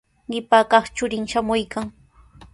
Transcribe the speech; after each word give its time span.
Qipa 0.31 0.59
kaq 0.71 0.85
churin 0.95 1.25
shamuykan. 1.31 1.85